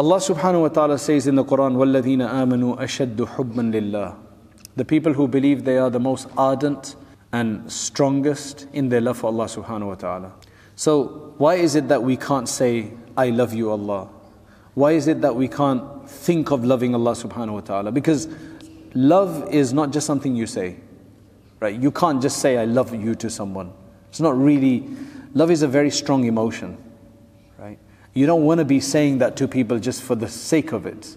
[0.00, 4.16] Allah subhanahu wa ta'ala says in the Quran, وَالَّذِينَ آمَنُوا أَشَدُّ حُبًّا لِلَّهِ
[4.74, 6.96] The people who believe they are the most ardent
[7.32, 10.32] and strongest in their love for Allah subhanahu wa ta'ala.
[10.74, 14.08] So, why is it that we can't say, I love you, Allah?
[14.72, 17.92] Why is it that we can't think of loving Allah subhanahu wa ta'ala?
[17.92, 18.26] Because
[18.94, 20.76] love is not just something you say,
[21.60, 21.78] right?
[21.78, 23.74] You can't just say, I love you to someone.
[24.08, 24.88] It's not really,
[25.34, 26.80] love is a very strong emotion, right?
[28.14, 31.16] You don't want to be saying that to people just for the sake of it,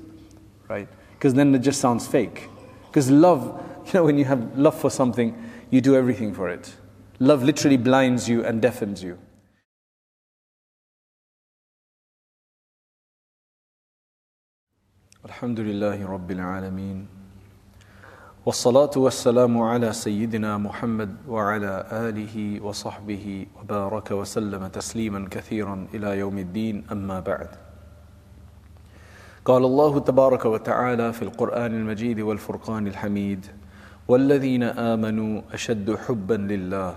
[0.67, 0.87] right?
[1.13, 2.49] Because then it just sounds fake.
[2.87, 5.35] Because love, you know, when you have love for something,
[5.71, 6.75] you do everything for it.
[7.19, 9.17] Love literally blinds you and deafens you.
[15.25, 17.12] Alhamdulillahi Rabbil Alameen.
[18.45, 26.83] والصلاة والسلام على سيدنا محمد وعلى آله وصحبه وبارك وسلم تسليما كثيرا إلى يوم الدين
[26.91, 27.47] أما بعد.
[29.45, 33.45] قال الله تبارك وتعالى في القرآن المجيد والفرقان الحميد
[34.07, 36.95] والذين آمنوا أشد حبا لله.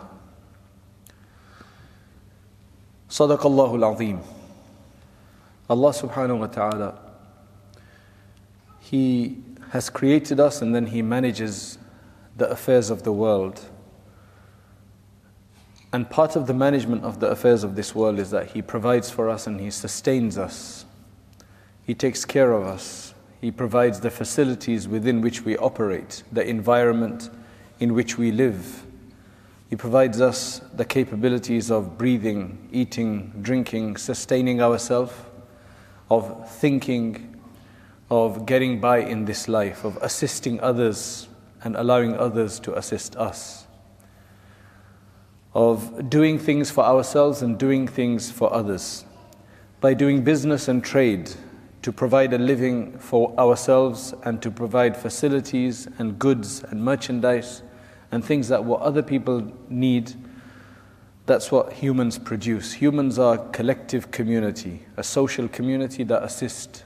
[3.08, 4.18] صدق الله العظيم.
[5.68, 6.94] subhanahu wa ta'ala
[8.90, 9.38] He
[9.70, 11.76] has created us and then He manages
[12.36, 13.60] the affairs of the world.
[15.92, 19.10] And part of the management of the affairs of this world is that He provides
[19.10, 20.84] for us and He sustains us.
[21.82, 23.12] He takes care of us.
[23.40, 27.28] He provides the facilities within which we operate, the environment
[27.80, 28.86] in which we live.
[29.68, 35.12] He provides us the capabilities of breathing, eating, drinking, sustaining ourselves,
[36.08, 37.35] of thinking,
[38.10, 41.28] of getting by in this life, of assisting others
[41.62, 43.66] and allowing others to assist us,
[45.54, 49.04] of doing things for ourselves and doing things for others,
[49.80, 51.30] by doing business and trade
[51.82, 57.62] to provide a living for ourselves and to provide facilities and goods and merchandise
[58.10, 60.12] and things that what other people need.
[61.26, 62.72] That's what humans produce.
[62.72, 66.84] Humans are a collective community, a social community that assist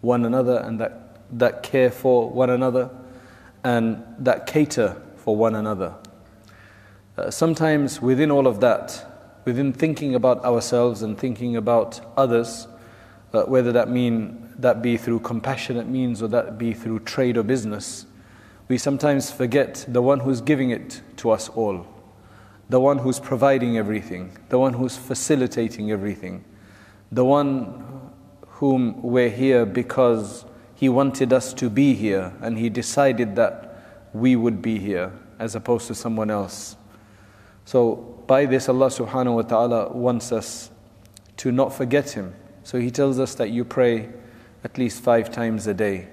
[0.00, 2.90] one another and that, that care for one another
[3.64, 5.94] and that cater for one another.
[7.16, 12.68] Uh, sometimes within all of that, within thinking about ourselves and thinking about others,
[13.32, 17.42] uh, whether that mean that be through compassionate means or that be through trade or
[17.42, 18.06] business,
[18.68, 21.86] we sometimes forget the one who's giving it to us all,
[22.68, 26.44] the one who's providing everything, the one who's facilitating everything,
[27.12, 28.05] the one
[28.55, 30.45] whom we're here because
[30.75, 35.55] He wanted us to be here and He decided that we would be here as
[35.55, 36.75] opposed to someone else.
[37.65, 37.95] So,
[38.27, 40.69] by this, Allah subhanahu wa ta'ala wants us
[41.37, 42.33] to not forget Him.
[42.63, 44.09] So, He tells us that you pray
[44.63, 46.07] at least five times a day.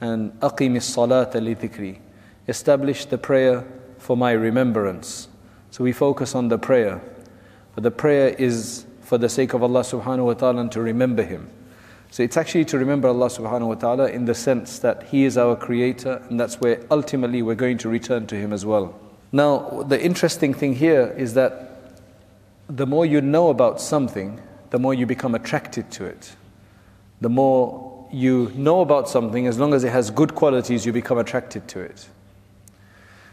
[0.00, 1.98] And أقيم الصلاة لذكري.
[2.48, 3.64] Establish the prayer
[3.98, 5.28] for my remembrance.
[5.70, 7.02] So we focus on the prayer.
[7.74, 11.22] But the prayer is for the sake of Allah subhanahu wa ta'ala and to remember
[11.22, 11.48] Him.
[12.11, 15.37] So it's actually to remember Allah subhanahu wa ta'ala in the sense that He is
[15.37, 18.99] our creator and that's where ultimately we're going to return to Him as well.
[19.31, 21.93] Now, the interesting thing here is that
[22.67, 26.35] the more you know about something, the more you become attracted to it.
[27.21, 31.17] The more you know about something, as long as it has good qualities, you become
[31.17, 32.09] attracted to it.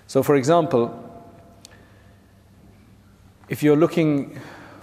[0.06, 0.94] So, for example,
[3.49, 4.38] if you're looking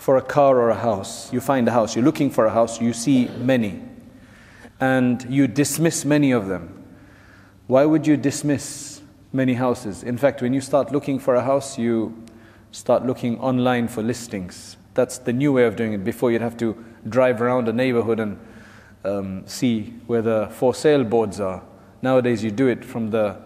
[0.06, 1.34] for a car or a house.
[1.34, 3.82] You find a house, you're looking for a house, you see many,
[4.80, 6.86] and you dismiss many of them.
[7.66, 9.02] Why would you dismiss
[9.34, 10.04] many houses?
[10.04, 12.24] In fact, when you start looking for a house, you
[12.72, 14.78] start looking online for listings.
[14.94, 16.04] That's the new way of doing it.
[16.04, 16.78] Before, you'd have to
[17.10, 18.40] drive around a neighborhood and
[19.06, 21.64] um, see where the for sale boards are.
[22.04, 23.38] Nowadays, you do it from the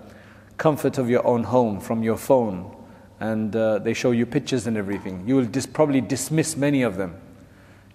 [0.57, 2.75] comfort of your own home, from your phone,
[3.19, 5.28] and uh, they show you pictures and everything.
[5.28, 7.19] You will dis- probably dismiss many of them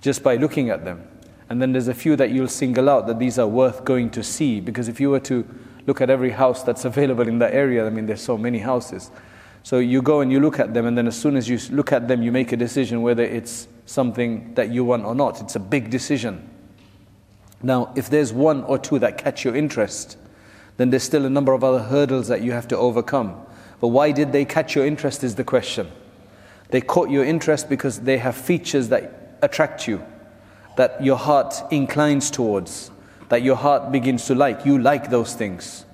[0.01, 1.07] just by looking at them.
[1.49, 4.23] And then there's a few that you'll single out that these are worth going to
[4.23, 5.47] see because if you were to
[5.87, 9.11] look at every house that's available in that area, I mean, there's so many houses.
[9.63, 11.91] So you go and you look at them, and then as soon as you look
[11.91, 15.41] at them, you make a decision whether it's something that you want or not.
[15.41, 16.51] It's a big decision.
[17.63, 20.19] Now, if there's one or two that catch your interest,
[20.77, 23.41] then there's still a number of other hurdles that you have to overcome.
[23.81, 25.91] But why did they catch your interest is the question.
[26.71, 30.05] They caught your interest because they have features that attract you,
[30.77, 32.91] that your heart inclines towards,
[33.29, 34.65] that your heart begins to like.
[34.65, 35.85] You like those things.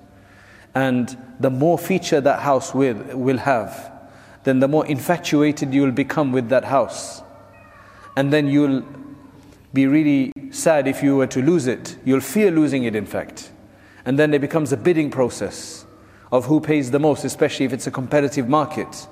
[0.73, 3.91] And the more feature that house will, will have,
[4.43, 7.21] then the more infatuated you will become with that house.
[8.15, 8.83] And then you'll
[9.73, 11.97] be really sad if you were to lose it.
[12.03, 13.51] You'll fear losing it, in fact.
[14.05, 15.85] And then it becomes a bidding process
[16.31, 19.07] of who pays the most, especially if it's a competitive market.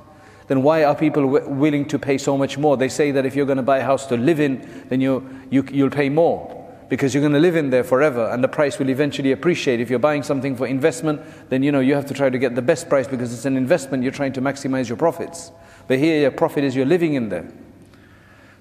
[0.47, 2.75] Then why are people willing to pay so much more?
[2.75, 5.27] They say that if you're going to buy a house to live in, then you,
[5.51, 6.55] you, you'll pay more
[6.89, 9.79] because you're going to live in there forever and the price will eventually appreciate.
[9.79, 12.55] If you're buying something for investment, then you know you have to try to get
[12.55, 15.51] the best price because it's an investment, you're trying to maximize your profits.
[15.87, 17.47] But here your profit is you're living in there.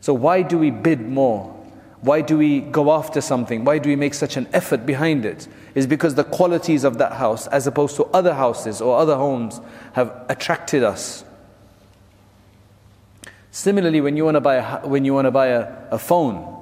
[0.00, 1.57] So why do we bid more?
[2.00, 3.64] Why do we go after something?
[3.64, 5.48] Why do we make such an effort behind it?
[5.74, 9.60] Is because the qualities of that house, as opposed to other houses or other homes,
[9.94, 11.24] have attracted us.
[13.50, 16.56] Similarly, when you want to buy a, when you want to buy a, a phone,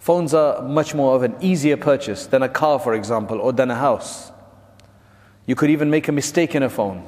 [0.00, 3.70] phones are much more of an easier purchase than a car, for example, or than
[3.70, 4.32] a house.
[5.46, 7.06] You could even make a mistake in a phone.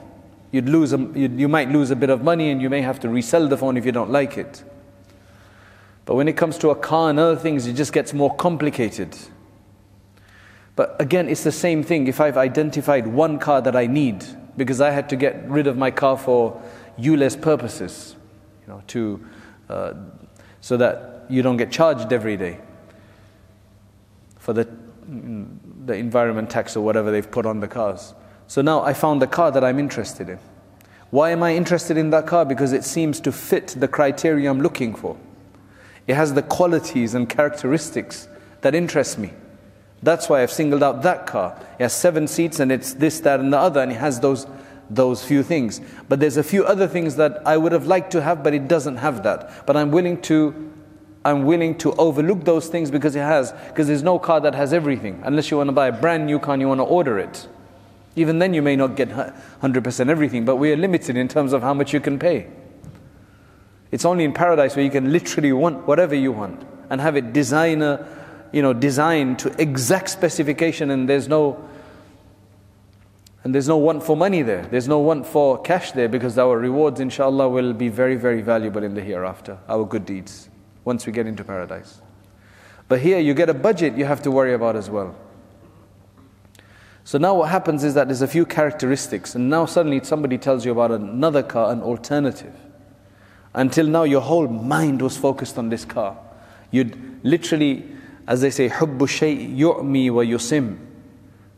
[0.53, 3.09] You'd lose a, you might lose a bit of money and you may have to
[3.09, 4.63] resell the phone if you don't like it.
[6.05, 9.17] But when it comes to a car and other things, it just gets more complicated.
[10.77, 12.09] But again, it's the same thing.
[12.09, 14.25] If I've identified one car that I need,
[14.57, 16.61] because I had to get rid of my car for
[16.99, 18.17] ULEZ purposes,
[18.63, 19.25] you know, to,
[19.69, 19.95] uh,
[20.61, 22.59] so that you don't get charged every day
[24.39, 24.69] for the,
[25.87, 28.15] the environment tax or whatever they've put on the cars.
[28.47, 30.39] So now I found the car that I'm interested in.
[31.11, 32.45] Why am I interested in that car?
[32.45, 35.17] Because it seems to fit the criteria I'm looking for.
[36.07, 38.29] It has the qualities and characteristics
[38.61, 39.33] that interest me.
[40.03, 41.59] That's why I've singled out that car.
[41.79, 44.47] It has seven seats and it's this, that, and the other, and it has those,
[44.91, 45.81] those few things.
[46.09, 48.69] But there's a few other things that I would have liked to have, but it
[48.69, 49.67] doesn't have that.
[49.67, 50.73] But I'm willing to
[51.27, 54.75] I'm willing to overlook those things because it has, because there's no car that has
[54.75, 55.23] everything.
[55.25, 57.49] Unless you want to buy a brand new car and you want to order it.
[58.15, 61.63] Even then, you may not get 100% everything, but we are limited in terms of
[61.63, 62.47] how much you can pay.
[63.95, 67.33] It's only in paradise where you can literally want whatever you want and have it
[67.33, 68.05] designer,
[68.51, 71.69] you know, designed to exact specification and there's no
[73.45, 74.63] and there's no want for money there.
[74.63, 78.83] There's no want for cash there because our rewards inshallah will be very, very valuable
[78.83, 80.49] in the hereafter, our good deeds,
[80.85, 82.03] once we get into paradise.
[82.89, 85.15] But here you get a budget you have to worry about as well.
[87.05, 90.65] So now what happens is that there's a few characteristics, and now suddenly somebody tells
[90.65, 92.57] you about another car, an alternative.
[93.55, 96.19] Until now, your whole mind was focused on this car.
[96.71, 97.85] You'd literally,
[98.27, 100.79] as they say, hubbu shay yu'mi wa yusim.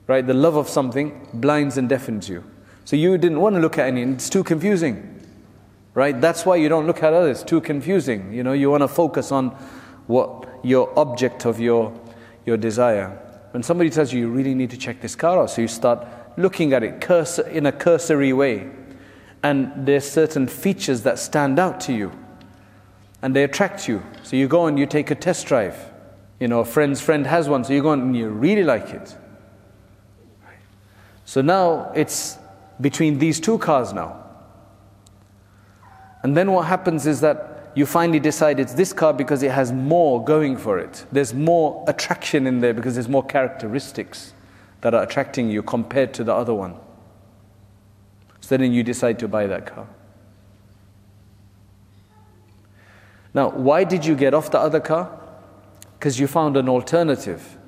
[0.07, 0.27] Right?
[0.27, 2.45] The love of something blinds and deafens you.
[2.85, 5.21] So you didn't want to look at any, it's too confusing.
[5.95, 6.21] Right?
[6.21, 8.33] That's why you don't look at others, too confusing.
[8.33, 9.49] You know, you want to focus on
[10.07, 11.99] what your object of your,
[12.45, 13.09] your desire.
[13.53, 16.07] When somebody tells you, you really need to check this car out, so you start
[16.37, 18.71] looking at it curse, in a cursory way
[19.43, 22.12] and there's certain features that stand out to you
[23.23, 24.03] and they attract you.
[24.23, 25.77] So you go and you take a test drive.
[26.41, 29.17] You know, a friend's friend has one, so you go and you really like it.
[31.25, 32.38] So now it's
[32.81, 34.23] between these two cars now.
[36.23, 39.73] And then what happens is that you finally decide it's this car because it has
[39.73, 41.05] more going for it.
[41.12, 44.33] There's more attraction in there because there's more characteristics
[44.81, 46.77] that are attracting you compared to the other one.
[48.49, 49.87] Then you decide to buy that car.
[53.35, 55.11] Now, why did you get off the other car?
[55.99, 57.59] Because you found an alternative.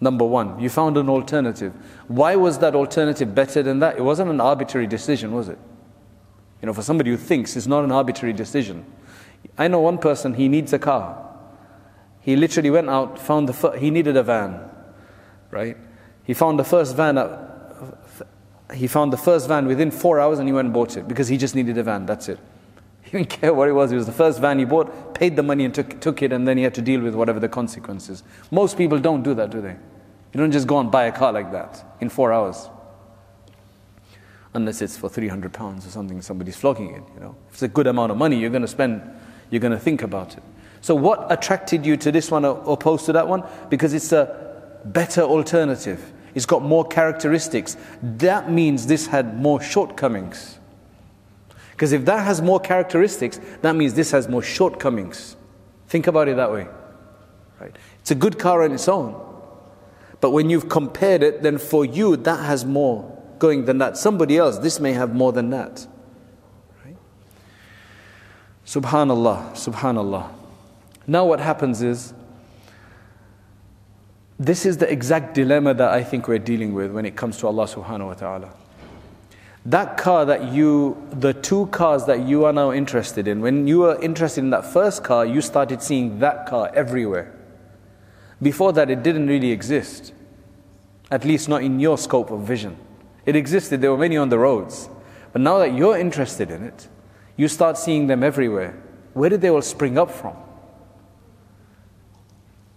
[0.00, 1.72] Number one, you found an alternative.
[2.08, 3.96] Why was that alternative better than that?
[3.96, 5.58] It wasn't an arbitrary decision, was it?
[6.62, 8.86] You know, for somebody who thinks it's not an arbitrary decision.
[9.58, 11.20] I know one person, he needs a car.
[12.20, 14.60] He literally went out, found the, he needed a van,
[15.50, 15.76] right?
[16.24, 17.53] He found the first van at
[18.72, 21.28] he found the first van within four hours and he went and bought it because
[21.28, 22.06] he just needed a van.
[22.06, 22.38] That's it.
[23.02, 23.92] He didn't care what it was.
[23.92, 26.48] It was the first van he bought, paid the money and took, took it, and
[26.48, 28.22] then he had to deal with whatever the consequences.
[28.50, 29.76] Most people don't do that, do they?
[30.32, 32.68] You don't just go and buy a car like that in four hours.
[34.54, 37.02] Unless it's for 300 pounds or something, somebody's flogging it.
[37.14, 39.02] You know, if it's a good amount of money, you're going to spend,
[39.50, 40.42] you're going to think about it.
[40.80, 43.44] So, what attracted you to this one opposed to that one?
[43.68, 46.12] Because it's a better alternative.
[46.34, 47.76] It's got more characteristics.
[48.02, 50.58] That means this had more shortcomings.
[51.70, 55.36] Because if that has more characteristics, that means this has more shortcomings.
[55.88, 56.68] Think about it that way.
[57.60, 57.76] Right?
[58.00, 59.20] It's a good car on its own.
[60.20, 63.96] But when you've compared it, then for you, that has more going than that.
[63.96, 65.86] Somebody else, this may have more than that.
[66.84, 66.96] Right?
[68.64, 70.30] Subhanallah, subhanallah.
[71.06, 72.14] Now what happens is,
[74.38, 77.46] this is the exact dilemma that I think we're dealing with when it comes to
[77.46, 78.54] Allah subhanahu wa ta'ala.
[79.66, 83.78] That car that you, the two cars that you are now interested in, when you
[83.80, 87.34] were interested in that first car, you started seeing that car everywhere.
[88.42, 90.12] Before that, it didn't really exist,
[91.10, 92.76] at least not in your scope of vision.
[93.24, 94.88] It existed, there were many on the roads.
[95.32, 96.88] But now that you're interested in it,
[97.36, 98.80] you start seeing them everywhere.
[99.14, 100.36] Where did they all spring up from?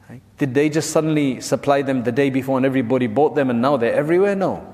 [0.09, 0.21] Right?
[0.37, 3.77] Did they just suddenly supply them the day before and everybody bought them and now
[3.77, 4.35] they're everywhere?
[4.35, 4.65] No.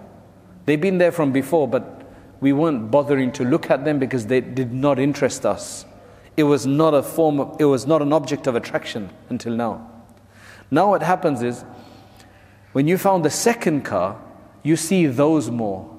[0.65, 2.03] They've been there from before, but
[2.39, 5.85] we weren't bothering to look at them because they did not interest us.
[6.35, 9.89] It was not a form of, it was not an object of attraction until now.
[10.71, 11.63] Now what happens is
[12.73, 14.19] when you found the second car,
[14.63, 15.89] you see those more.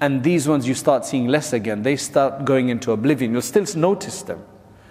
[0.00, 1.82] And these ones you start seeing less again.
[1.82, 3.32] They start going into oblivion.
[3.32, 4.44] You'll still notice them.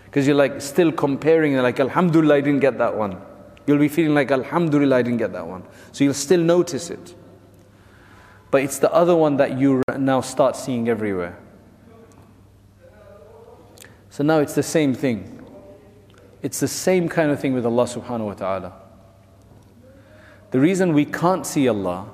[0.05, 3.19] Because you're like still comparing, like, Alhamdulillah, I didn't get that one.
[3.65, 5.63] You'll be feeling like, Alhamdulillah, I didn't get that one.
[5.91, 7.15] So you'll still notice it
[8.53, 11.35] but it's the other one that you now start seeing everywhere.
[14.11, 15.43] So now it's the same thing.
[16.43, 18.73] It's the same kind of thing with Allah subhanahu wa ta'ala.
[20.51, 22.07] The reason we can't see Allah,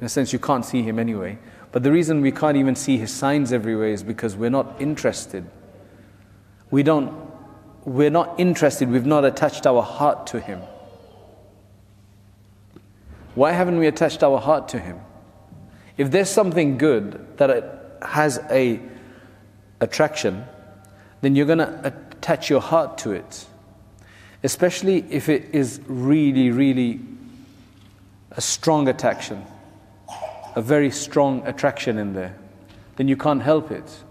[0.00, 1.38] in a sense, you can't see Him anyway,
[1.70, 5.48] but the reason we can't even see His signs everywhere is because we're not interested.
[6.72, 7.14] We don't,
[7.84, 10.60] we're not interested, we've not attached our heart to Him.
[13.38, 14.98] Why haven't we attached our heart to Him?
[15.96, 17.64] If there's something good that it
[18.02, 18.80] has a
[19.80, 20.44] attraction,
[21.20, 23.46] then you're going to attach your heart to it.
[24.42, 26.98] Especially if it is really, really
[28.32, 29.46] a strong attraction,
[30.56, 32.36] a very strong attraction in there,
[32.96, 34.02] then you can't help it.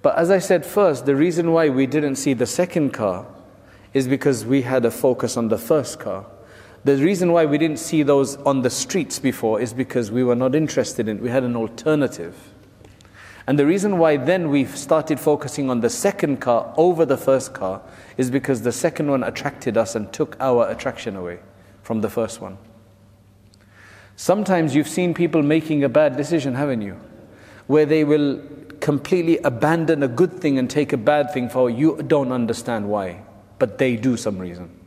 [0.00, 3.26] But as I said first, the reason why we didn't see the second car
[3.92, 6.24] is because we had a focus on the first car.
[6.84, 10.36] The reason why we didn't see those on the streets before is because we were
[10.36, 11.22] not interested in it.
[11.22, 12.36] We had an alternative.
[13.46, 17.54] And the reason why then we started focusing on the second car over the first
[17.54, 17.80] car
[18.16, 21.38] is because the second one attracted us and took our attraction away
[21.82, 22.58] from the first one.
[24.16, 27.00] Sometimes you've seen people making a bad decision, haven't you?
[27.68, 28.42] Where they will
[28.80, 33.22] completely abandon a good thing and take a bad thing for you don't understand why,
[33.58, 34.77] but they do some reason.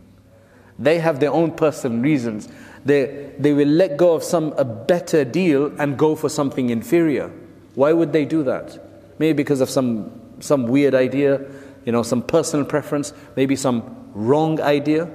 [0.79, 2.47] They have their own personal reasons.
[2.83, 7.31] They, they will let go of some a better deal and go for something inferior.
[7.75, 8.79] Why would they do that?
[9.19, 11.41] Maybe because of some, some weird idea,
[11.85, 15.09] you know, some personal preference, maybe some wrong idea.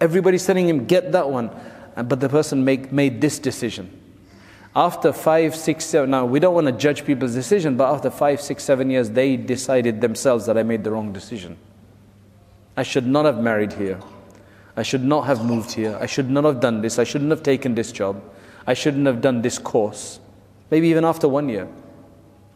[0.00, 1.50] Everybody's telling him, get that one.
[1.96, 3.98] Uh, but the person make, made this decision.
[4.74, 8.40] After five, six, seven, now we don't want to judge people's decision, but after five,
[8.40, 11.58] six, seven years, they decided themselves that I made the wrong decision.
[12.74, 14.00] I should not have married here.
[14.76, 15.98] I should not have moved here.
[16.00, 16.98] I should not have done this.
[16.98, 18.22] I shouldn't have taken this job.
[18.66, 20.20] I shouldn't have done this course.
[20.70, 21.68] Maybe even after one year.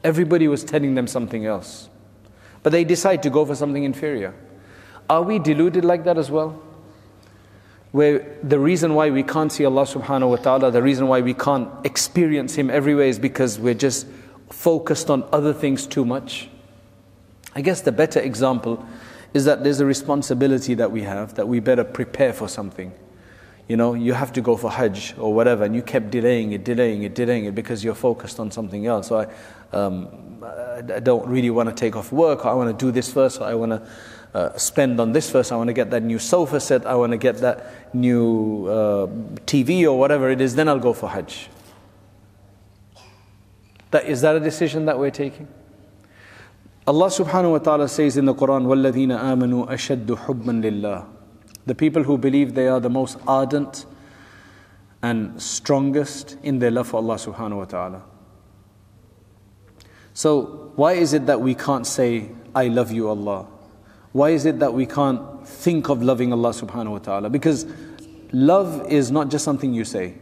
[0.02, 1.88] Everybody was telling them something else.
[2.62, 4.35] But they decide to go for something inferior.
[5.11, 6.62] Are we deluded like that as well?
[7.92, 11.35] Where the reason why we can't see Allah subhanahu wa ta'ala, the reason why we
[11.35, 14.06] can't experience Him everywhere is because we're just
[14.50, 16.49] focused on other things too much.
[17.54, 18.85] I guess the better example
[19.37, 22.90] is that there's a responsibility that we have that we better prepare for something.
[23.69, 26.64] You know, you have to go for Hajj or whatever, and you kept delaying it,
[26.64, 29.09] delaying it, delaying it because you're focused on something else.
[29.09, 32.47] So I, um, I don't really want to take off work.
[32.47, 33.43] I want to do this first.
[33.43, 33.83] I want to
[34.33, 35.52] uh, spend on this first.
[35.52, 36.87] I want to get that new sofa set.
[36.87, 39.07] I want to get that new uh,
[39.45, 40.55] TV or whatever it is.
[40.55, 41.50] Then I'll go for Hajj.
[43.90, 45.49] That, is that a decision that we're taking?
[46.88, 51.08] Allah subhanahu wa ta'ala says in the Quran, وَالَّذِينَ آمَنُوا أَشَدُّ حُبًّا لِلَّهِ
[51.65, 53.86] The people who believe they are the most ardent
[55.03, 58.03] and strongest in their love for Allah subhanahu wa ta'ala.
[60.13, 63.48] So, why is it that we can't say, I love you, Allah?
[64.12, 67.29] Why is it that we can't think of loving Allah subhanahu wa ta'ala?
[67.29, 67.65] Because
[68.31, 70.15] love is not just something you say,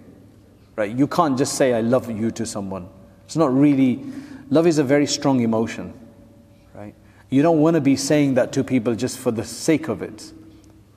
[0.76, 0.96] right?
[0.96, 2.88] You can't just say, I love you to someone.
[3.26, 4.04] It's not really,
[4.50, 5.94] love is a very strong emotion.
[7.31, 10.33] You don't want to be saying that to people just for the sake of it,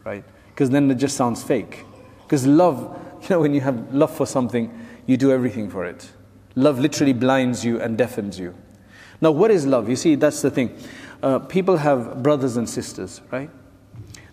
[0.04, 0.24] right?
[0.50, 1.86] Because then it just sounds fake.
[2.24, 4.72] Because love, you know, when you have love for something,
[5.06, 6.12] you do everything for it.
[6.56, 8.56] Love literally blinds you and deafens you.
[9.22, 9.90] Now, what is love?
[9.90, 10.78] You see, that's the thing.
[11.24, 13.50] Uh, people have brothers and sisters, right?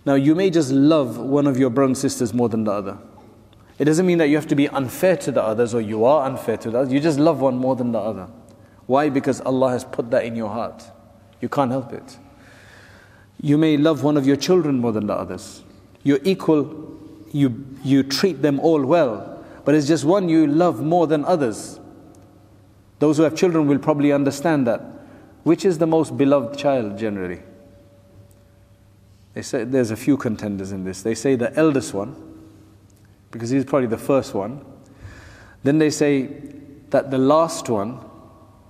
[0.04, 2.98] Now, you may just love one of your brothers and sisters more than the other.
[3.78, 6.26] It doesn't mean that you have to be unfair to the others or you are
[6.26, 6.92] unfair to the others.
[6.92, 8.28] You just love one more than the other.
[8.86, 9.08] Why?
[9.08, 10.84] Because Allah has put that in your heart.
[11.44, 12.16] You can't help it.
[13.38, 15.62] You may love one of your children more than the others.
[16.02, 16.98] You're equal,
[17.32, 21.78] you, you treat them all well, but it's just one you love more than others.
[22.98, 24.80] Those who have children will probably understand that.
[25.42, 27.42] Which is the most beloved child generally?
[29.34, 31.02] They say there's a few contenders in this.
[31.02, 32.16] They say the eldest one,
[33.30, 34.64] because he's probably the first one.
[35.62, 36.30] Then they say
[36.88, 38.00] that the last one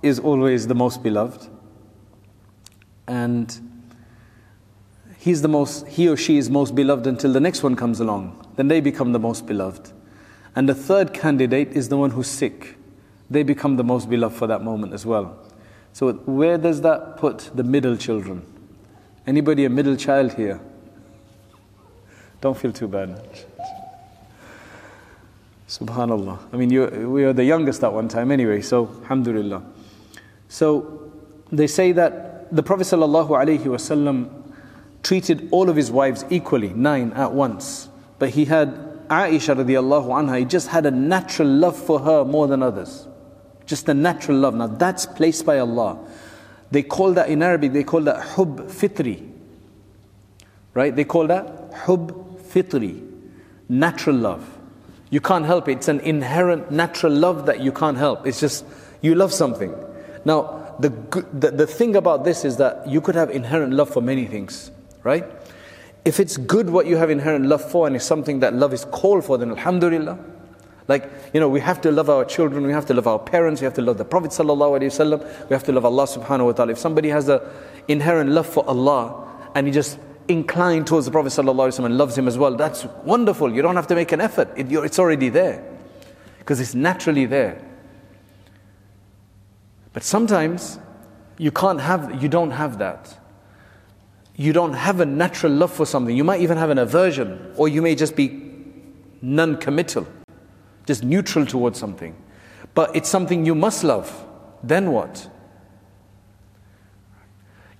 [0.01, 1.51] is always the most beloved.
[3.07, 3.53] And
[5.17, 8.47] he's the most he or she is most beloved until the next one comes along.
[8.55, 9.91] Then they become the most beloved.
[10.55, 12.77] And the third candidate is the one who's sick.
[13.29, 15.37] They become the most beloved for that moment as well.
[15.93, 18.45] So where does that put the middle children?
[19.27, 20.59] Anybody a middle child here?
[22.41, 23.19] Don't feel too bad.
[25.67, 26.37] Subhanallah.
[26.53, 29.63] I mean, we are the youngest at one time anyway, so alhamdulillah.
[30.47, 31.11] So
[31.51, 34.29] they say that the Prophet ﷺ
[35.03, 37.89] treated all of his wives equally, nine at once.
[38.17, 38.73] But he had
[39.07, 43.07] Aisha radiallahu anha, he just had a natural love for her more than others.
[43.65, 44.55] Just a natural love.
[44.55, 45.99] Now that's placed by Allah.
[46.71, 49.23] They call that in Arabic, they call that hub fitri.
[50.73, 50.95] Right?
[50.95, 53.01] They call that hub fitri.
[53.69, 54.57] Natural love.
[55.09, 55.77] You can't help it.
[55.77, 58.25] It's an inherent natural love that you can't help.
[58.25, 58.65] It's just,
[59.01, 59.73] you love something.
[60.25, 60.89] Now, the,
[61.33, 64.71] the, the thing about this is that you could have inherent love for many things,
[65.03, 65.25] right?
[66.03, 68.85] If it's good what you have inherent love for and it's something that love is
[68.85, 70.19] called for, then alhamdulillah.
[70.87, 73.59] Like, you know, we have to love our children, we have to love our parents,
[73.59, 76.45] we have to love the Prophet sallallahu alaihi wasallam, we have to love Allah subhanahu
[76.45, 76.73] wa ta'ala.
[76.73, 77.39] If somebody has an
[77.87, 82.27] inherent love for Allah and he just inclined towards the Prophet ﷺ and loves him
[82.27, 83.53] as well, that's wonderful.
[83.53, 85.63] You don't have to make an effort, it, it's already there
[86.39, 87.61] because it's naturally there.
[89.95, 90.77] But sometimes
[91.39, 93.19] you can't have, you don't have that.
[94.35, 96.15] You don't have a natural love for something.
[96.15, 98.53] You might even have an aversion, or you may just be
[99.23, 100.05] non committal,
[100.85, 102.15] just neutral towards something.
[102.75, 104.23] But it's something you must love.
[104.61, 105.27] Then what?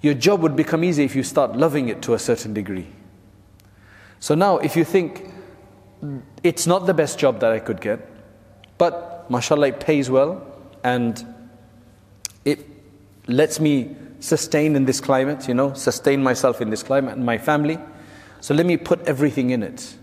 [0.05, 2.85] your job would become easy if you start loving it to a certain degree.
[4.19, 5.31] So now, if you think
[6.03, 8.07] mm, it's not the best job that I could get,
[8.77, 10.45] but mashallah, it pays well
[10.83, 11.25] and
[13.27, 17.37] lets me sustain in this climate, you know, sustain myself in this climate and my
[17.37, 17.77] family.
[18.41, 19.95] So let me put everything in it.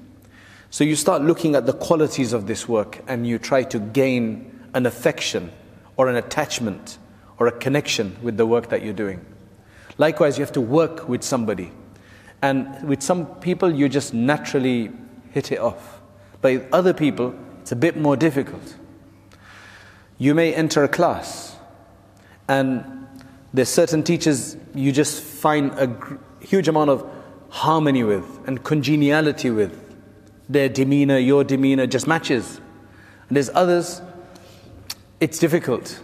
[0.70, 4.61] So you start looking at the qualities of this work and you try to gain
[4.74, 5.52] an affection
[5.96, 6.98] or an attachment
[7.38, 9.24] or a connection with the work that you're doing.
[9.98, 11.70] Likewise, you have to work with somebody.
[12.40, 14.90] And with some people, you just naturally
[15.30, 16.00] hit it off.
[16.40, 18.76] But with other people, it's a bit more difficult.
[20.18, 21.56] You may enter a class,
[22.48, 23.01] and
[23.54, 27.08] there's certain teachers you just find a huge amount of
[27.50, 29.78] harmony with and congeniality with.
[30.48, 32.60] Their demeanor, your demeanor just matches.
[33.28, 34.02] And there's others,
[35.20, 36.00] it's difficult,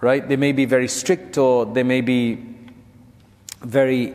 [0.00, 0.26] right?
[0.26, 2.44] They may be very strict or they may be
[3.62, 4.14] very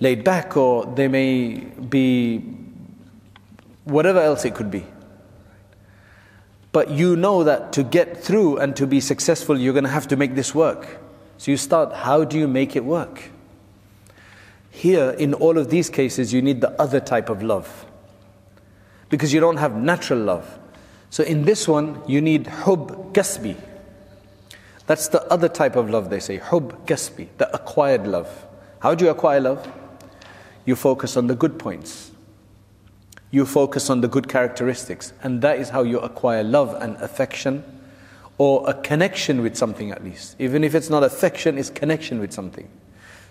[0.00, 2.38] laid back, or they may be
[3.84, 4.86] whatever else it could be.
[6.70, 10.08] But you know that to get through and to be successful, you're going to have
[10.08, 11.00] to make this work.
[11.38, 13.30] So you start, how do you make it work?
[14.70, 17.86] Here, in all of these cases, you need the other type of love.
[19.08, 20.58] Because you don't have natural love.
[21.10, 23.56] So in this one, you need hub kasbi.
[24.86, 28.46] That's the other type of love they say, hub kasbi, the acquired love.
[28.80, 29.66] How do you acquire love?
[30.64, 32.10] You focus on the good points.
[33.30, 35.12] You focus on the good characteristics.
[35.22, 37.77] And that is how you acquire love and affection
[38.38, 40.36] or a connection with something at least.
[40.38, 42.68] Even if it's not affection, it's connection with something.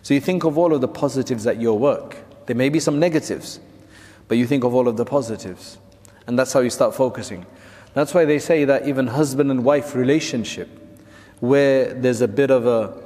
[0.04, 2.18] So you think of all of the positives at your work.
[2.46, 3.60] There may be some negatives,
[4.28, 5.78] but you think of all of the positives.
[6.28, 7.46] And that's how you start focusing.
[7.94, 10.70] That's why they say that even husband and wife relationship,
[11.40, 13.04] where there's a bit of a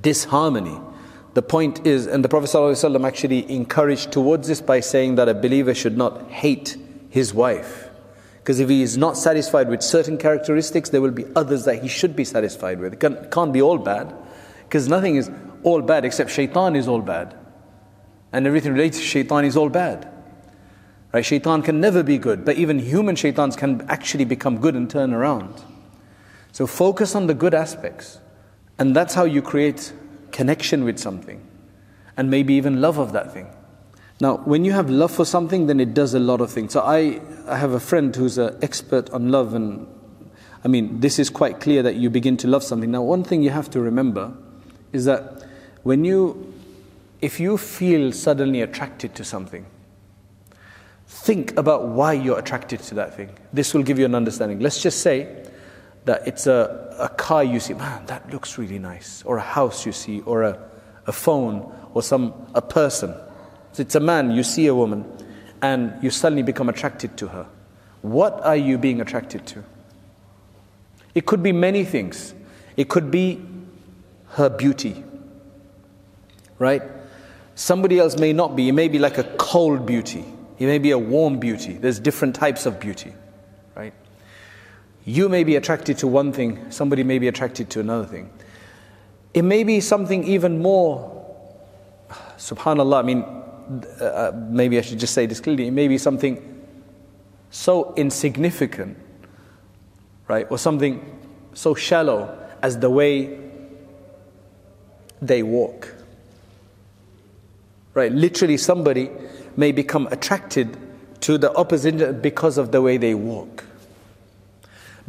[0.00, 0.78] disharmony,
[1.34, 5.34] the point is, and the Prophet ﷺ actually encouraged towards this by saying that a
[5.34, 6.76] believer should not hate
[7.10, 7.85] his wife.
[8.46, 11.88] Because if he is not satisfied with certain characteristics, there will be others that he
[11.88, 12.92] should be satisfied with.
[12.92, 14.14] It can't, can't be all bad,
[14.62, 15.28] because nothing is
[15.64, 17.36] all bad except shaitan is all bad.
[18.32, 20.08] And everything related to shaitan is all bad.
[21.12, 21.26] Right?
[21.26, 25.12] Shaitan can never be good, but even human shaitans can actually become good and turn
[25.12, 25.64] around.
[26.52, 28.20] So focus on the good aspects.
[28.78, 29.92] And that's how you create
[30.30, 31.44] connection with something,
[32.16, 33.48] and maybe even love of that thing.
[34.18, 36.72] Now, when you have love for something, then it does a lot of things.
[36.72, 39.86] So I, I have a friend who's an expert on love, and
[40.64, 42.90] I mean, this is quite clear that you begin to love something.
[42.90, 44.32] Now, one thing you have to remember
[44.92, 45.44] is that
[45.82, 46.54] when you,
[47.20, 49.66] if you feel suddenly attracted to something,
[51.06, 53.30] think about why you're attracted to that thing.
[53.52, 54.60] This will give you an understanding.
[54.60, 55.44] Let's just say
[56.06, 59.84] that it's a, a car you see, man, that looks really nice, or a house
[59.84, 60.58] you see, or a,
[61.06, 63.14] a phone, or some a person.
[63.76, 65.04] So it's a man, you see a woman,
[65.60, 67.46] and you suddenly become attracted to her.
[68.00, 69.64] What are you being attracted to?
[71.14, 72.32] It could be many things.
[72.78, 73.44] It could be
[74.28, 75.04] her beauty,
[76.58, 76.80] right?
[77.54, 78.70] Somebody else may not be.
[78.70, 80.24] It may be like a cold beauty.
[80.58, 81.74] It may be a warm beauty.
[81.74, 83.12] There's different types of beauty,
[83.74, 83.92] right?
[85.04, 88.30] You may be attracted to one thing, somebody may be attracted to another thing.
[89.34, 91.26] It may be something even more,
[92.38, 93.42] subhanAllah, I mean,
[94.00, 96.64] uh, maybe I should just say this clearly, it may be something
[97.50, 98.98] so insignificant,
[100.28, 101.18] right, or something
[101.54, 103.38] so shallow as the way
[105.22, 105.94] they walk.
[107.94, 108.12] Right?
[108.12, 109.10] Literally, somebody
[109.56, 110.76] may become attracted
[111.20, 113.64] to the opposite because of the way they walk,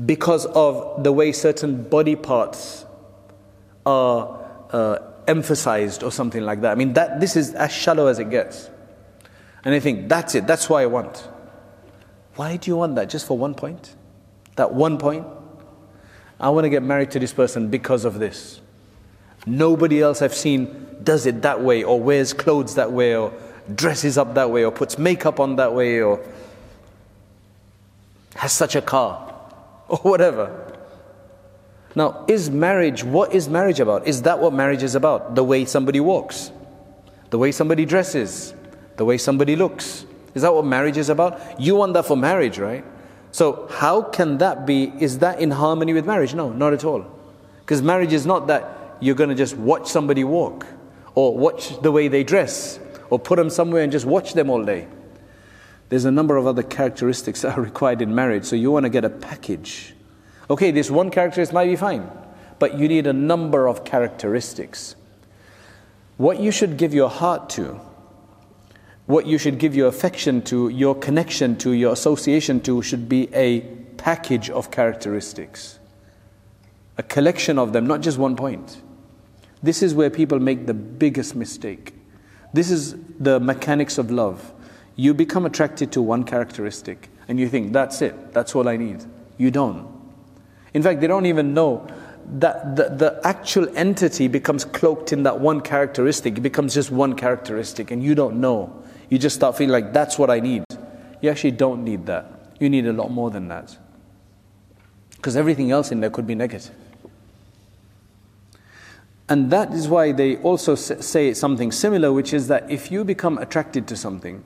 [0.05, 2.85] because of the way certain body parts
[3.85, 4.39] are
[4.71, 6.71] uh, emphasized or something like that.
[6.71, 8.69] I mean, that, this is as shallow as it gets.
[9.63, 11.27] And I think, that's it, that's what I want.
[12.35, 13.09] Why do you want that?
[13.09, 13.95] Just for one point?
[14.55, 15.25] That one point?
[16.39, 18.61] I want to get married to this person because of this.
[19.45, 23.33] Nobody else I've seen does it that way, or wears clothes that way, or
[23.73, 26.23] dresses up that way, or puts makeup on that way, or
[28.35, 29.33] has such a car,
[29.87, 30.66] or whatever.
[31.95, 34.07] Now, is marriage, what is marriage about?
[34.07, 35.35] Is that what marriage is about?
[35.35, 36.51] The way somebody walks,
[37.29, 38.53] the way somebody dresses,
[38.97, 40.05] the way somebody looks.
[40.35, 41.59] Is that what marriage is about?
[41.59, 42.83] You want that for marriage, right?
[43.31, 44.93] So, how can that be?
[44.99, 46.33] Is that in harmony with marriage?
[46.33, 47.05] No, not at all.
[47.61, 50.65] Because marriage is not that you're going to just watch somebody walk
[51.15, 54.63] or watch the way they dress or put them somewhere and just watch them all
[54.63, 54.87] day.
[55.89, 58.89] There's a number of other characteristics that are required in marriage, so you want to
[58.89, 59.93] get a package.
[60.49, 62.09] Okay, this one characteristic might be fine,
[62.59, 64.95] but you need a number of characteristics.
[66.17, 67.79] What you should give your heart to
[69.07, 73.33] what you should give your affection to, your connection to, your association to should be
[73.33, 73.61] a
[73.95, 75.79] package of characteristics,
[76.97, 78.81] a collection of them, not just one point.
[79.63, 81.93] This is where people make the biggest mistake.
[82.53, 84.53] This is the mechanics of love.
[84.97, 89.05] You become attracted to one characteristic and you think, that's it, that's all I need.
[89.37, 89.96] You don't.
[90.77, 91.85] In fact, they don't even know
[92.39, 96.37] that the, the actual entity becomes cloaked in that one characteristic.
[96.37, 100.19] It becomes just one characteristic and you don't know you just start feeling like that's
[100.19, 100.63] what I need.
[101.21, 102.25] You actually don't need that.
[102.59, 103.77] You need a lot more than that.
[105.15, 106.75] Because everything else in there could be negative.
[109.29, 113.37] And that is why they also say something similar, which is that if you become
[113.37, 114.43] attracted to something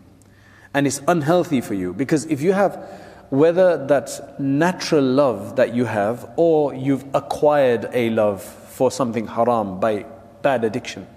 [0.73, 2.89] and it's unhealthy for you, because if you have,
[3.31, 9.79] whether that's natural love that you have or you've acquired a love for something haram
[9.79, 10.05] by
[10.41, 11.07] bad addiction,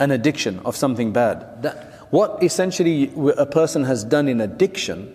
[0.00, 5.14] an addiction of something bad, that, what essentially a person has done in addiction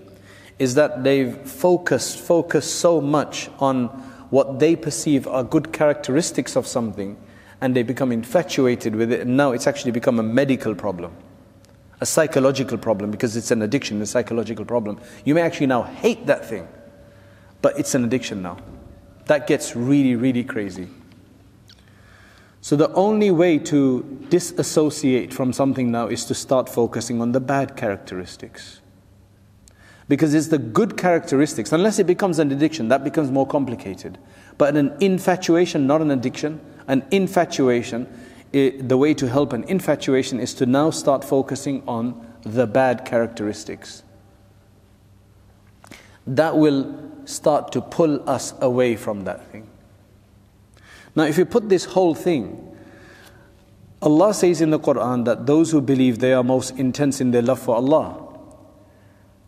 [0.59, 3.87] is that they've focused, focused so much on
[4.29, 7.17] what they perceive are good characteristics of something
[7.59, 11.11] and they become infatuated with it and now it's actually become a medical problem
[12.01, 16.25] a psychological problem because it's an addiction a psychological problem you may actually now hate
[16.25, 16.67] that thing
[17.61, 18.57] but it's an addiction now
[19.25, 20.89] that gets really really crazy
[22.61, 27.39] so the only way to disassociate from something now is to start focusing on the
[27.39, 28.81] bad characteristics.
[30.07, 34.19] Because it's the good characteristics, unless it becomes an addiction, that becomes more complicated.
[34.59, 38.07] But an infatuation, not an addiction, an infatuation,
[38.53, 43.05] it, the way to help an infatuation is to now start focusing on the bad
[43.05, 44.03] characteristics.
[46.27, 49.67] That will start to pull us away from that thing.
[51.15, 52.67] Now, if you put this whole thing,
[54.01, 57.41] Allah says in the Quran that those who believe they are most intense in their
[57.41, 58.27] love for Allah.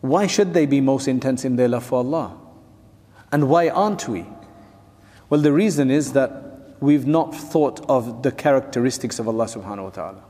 [0.02, 2.38] Why should they be most intense in their love for Allah?
[3.32, 4.26] And why aren't we?
[5.30, 6.53] Well, the reason is that
[6.84, 10.24] we've not thought of the characteristics of Allah subhanahu wa ta'ala.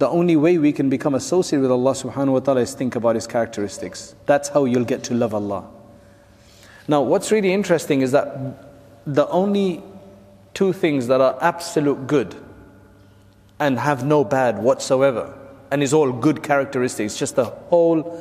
[0.00, 3.14] The only way we can become associated with Allah subhanahu wa ta'ala is think about
[3.14, 4.16] His characteristics.
[4.26, 5.70] That's how you'll get to love Allah.
[6.88, 8.26] Now, what's really interesting is that
[9.06, 9.84] the only
[10.52, 12.34] two things that are absolute good
[13.60, 15.38] and have no bad whatsoever
[15.70, 18.20] and is all good characteristics, just a whole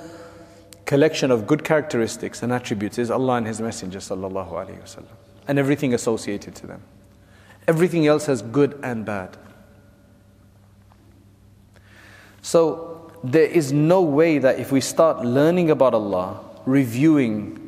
[0.85, 5.59] collection of good characteristics and attributes is Allah and His Messenger sallallahu alaihi wasallam and
[5.59, 6.81] everything associated to them.
[7.67, 9.37] Everything else has good and bad.
[12.41, 17.59] So there is no way that if we start learning about Allah, reviewing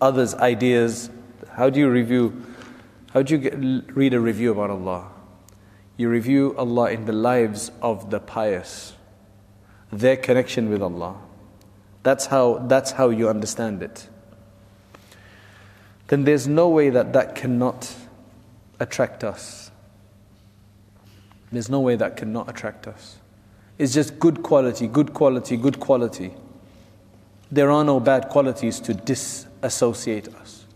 [0.00, 1.10] others' ideas,
[1.54, 2.44] How do you review?
[3.12, 3.54] How do you get,
[3.94, 5.10] read a review about Allah?
[5.98, 8.94] You review Allah in the lives of the pious,
[9.92, 11.16] their connection with Allah.
[12.02, 14.08] That's how, that's how you understand it.
[16.12, 17.90] Then there's no way that that cannot
[18.78, 19.70] attract us.
[21.50, 23.16] There's no way that cannot attract us.
[23.78, 26.34] It's just good quality, good quality, good quality.
[27.50, 30.66] There are no bad qualities to disassociate us.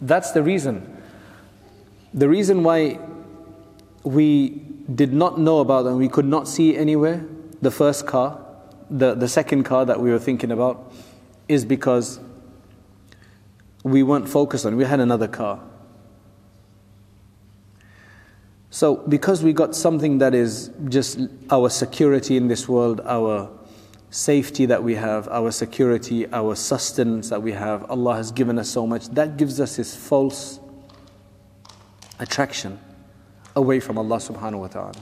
[0.00, 1.00] That's the reason.
[2.12, 2.98] The reason why
[4.02, 7.24] we did not know about and we could not see anywhere
[7.60, 8.44] the first car,
[8.90, 10.92] the, the second car that we were thinking about,
[11.46, 12.18] is because
[13.82, 14.76] we weren't focused on.
[14.76, 15.60] We had another car.
[18.70, 21.18] So, because we got something that is just
[21.50, 23.50] our security in this world, our
[24.10, 28.70] safety that we have, our security, our sustenance that we have, Allah has given us
[28.70, 30.58] so much, that gives us this false
[32.18, 32.78] attraction
[33.54, 35.00] away from Allah subhanahu wa ta'ala.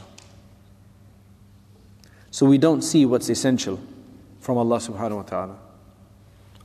[2.31, 3.81] So we don't see what's essential
[4.41, 5.59] from Allah subhanahu wa ta'ala.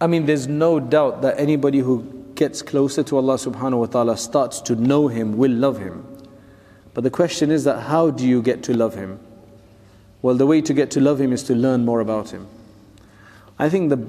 [0.06, 4.18] I mean, there's no doubt that anybody who gets closer to Allah subhanahu wa ta'ala
[4.18, 6.06] starts to know Him will love Him.
[6.94, 9.20] But the question is that how do you get to love Him?
[10.22, 12.46] Well, the way to get to love Him is to learn more about Him.
[13.58, 14.06] I think the,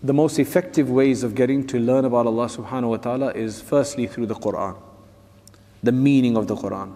[0.00, 4.06] the most effective ways of getting to learn about Allah subhanahu wa ta'ala is firstly
[4.06, 4.76] through the Quran,
[5.82, 6.94] the meaning of the Quran.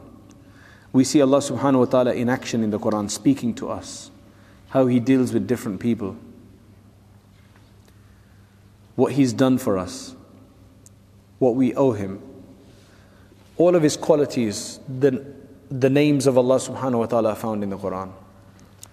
[0.92, 4.12] We see Allah subhanahu wa ta'ala in action in the Quran, speaking to us,
[4.68, 6.16] how He deals with different people,
[8.96, 10.14] what He's done for us,
[11.38, 12.22] what we owe Him
[13.56, 15.24] all of his qualities, the,
[15.70, 18.12] the names of Allah subhanahu wa ta'ala found in the Quran.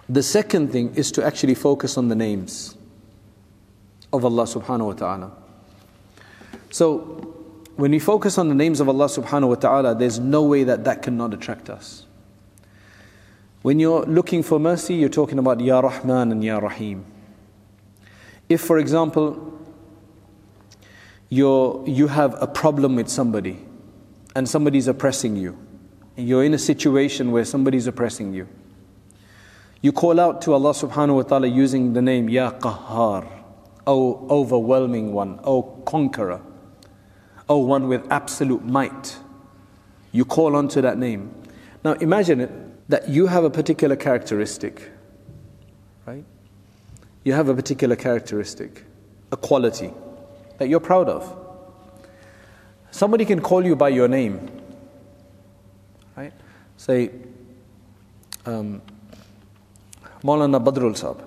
[0.08, 2.78] The second thing is to actually focus on the names
[4.14, 5.32] of Allah subhanahu wa ta'ala.
[6.70, 7.00] So,
[7.76, 10.84] when we focus on the names of Allah subhanahu wa ta'ala, there's no way that
[10.84, 12.06] that cannot attract us.
[13.62, 17.06] When you're looking for mercy, you're talking about Ya Rahman and Ya Rahim.
[18.50, 19.60] If, for example,
[21.32, 23.58] you're, you have a problem with somebody,
[24.36, 25.58] and somebody's oppressing you,
[26.18, 28.50] you're in a situation where somebody's oppressing you,
[29.82, 33.26] you call out to Allah subhanahu wa ta'ala using the name Ya Qahhar,
[33.88, 36.42] O overwhelming one, O conqueror,
[37.48, 39.18] O one with absolute might.
[40.12, 41.34] You call onto that name.
[41.84, 42.52] Now imagine it
[42.90, 44.92] that you have a particular characteristic,
[46.06, 46.26] right?
[47.24, 48.84] You have a particular characteristic,
[49.32, 49.94] a quality
[50.62, 51.36] that you're proud of.
[52.92, 54.48] Somebody can call you by your name,
[56.16, 56.32] right?
[56.78, 57.10] Say,
[58.46, 58.80] um,
[60.24, 61.18] Maulana Badrul Sahib,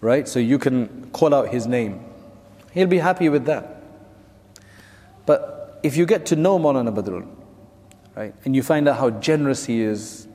[0.00, 0.26] right?
[0.26, 2.04] So you can call out his name.
[2.72, 3.84] He'll be happy with that.
[5.24, 7.24] But if you get to know Maulana Badrul,
[8.16, 10.26] right, and you find out how generous he is,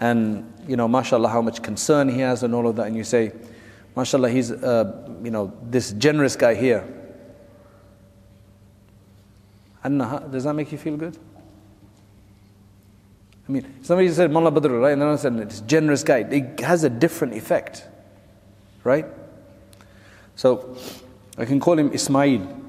[0.00, 3.04] and you know, mashallah, how much concern he has, and all of that, and you
[3.04, 3.30] say,
[3.94, 6.86] mashallah, he's, uh, you know, this generous guy here
[9.84, 11.16] does that make you feel good?
[13.48, 14.92] I mean, somebody said Mullah right?
[14.92, 16.18] And then I said, this generous guy.
[16.18, 17.86] It has a different effect,
[18.84, 19.04] right?
[20.36, 20.76] So,
[21.36, 22.60] I can call him Ismail.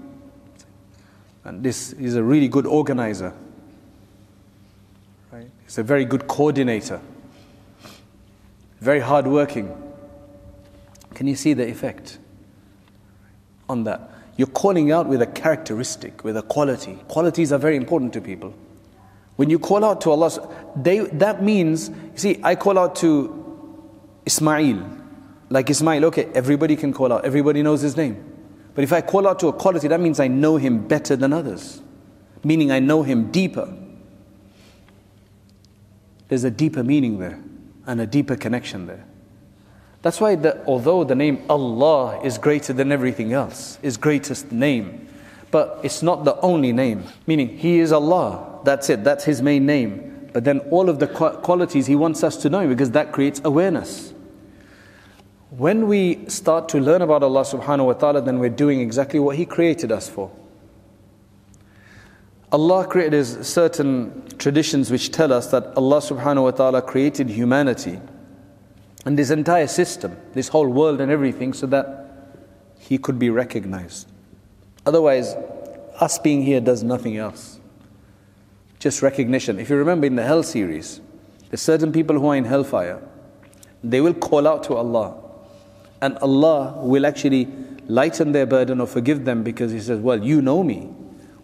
[1.46, 3.34] And this is a really good organizer.
[5.32, 5.50] Right?
[5.64, 7.02] He's a very good coordinator.
[8.80, 9.83] Very hardworking.
[11.14, 12.18] Can you see the effect
[13.70, 14.10] on that?
[14.36, 16.96] You're calling out with a characteristic, with a quality.
[17.08, 18.54] Qualities are very important to people.
[19.36, 23.40] When you call out to Allah, they, that means, you see, I call out to
[24.26, 25.00] Ismail.
[25.50, 28.32] Like Ismail, okay, everybody can call out, everybody knows his name.
[28.74, 31.32] But if I call out to a quality, that means I know him better than
[31.32, 31.82] others,
[32.44, 33.72] meaning I know him deeper.
[36.28, 37.40] There's a deeper meaning there
[37.86, 39.06] and a deeper connection there.
[40.04, 45.08] That's why, the, although the name Allah is greater than everything else, is greatest name,
[45.50, 47.06] but it's not the only name.
[47.26, 48.60] Meaning, He is Allah.
[48.66, 49.06] That's it.
[49.06, 50.30] That's His main name.
[50.34, 54.14] But then all of the qualities He wants us to know because that creates awareness.
[55.52, 59.38] When we start to learn about Allah subhanahu wa ta'ala, then we're doing exactly what
[59.38, 60.30] He created us for.
[62.52, 68.02] Allah created certain traditions which tell us that Allah subhanahu wa ta'ala created humanity
[69.06, 72.04] and this entire system, this whole world and everything, so that
[72.80, 74.08] he could be recognized.
[74.86, 75.36] Otherwise,
[76.00, 77.60] us being here does nothing else.
[78.80, 79.60] Just recognition.
[79.60, 81.00] If you remember in the Hell series,
[81.50, 83.02] there's certain people who are in hellfire.
[83.84, 85.16] They will call out to Allah,
[86.02, 87.48] and Allah will actually
[87.88, 90.90] lighten their burden or forgive them because he says, Well, you know me.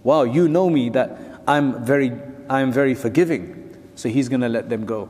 [0.03, 2.11] Wow, you know me that I'm very,
[2.49, 3.77] I'm very forgiving.
[3.95, 5.09] So he's going to let them go.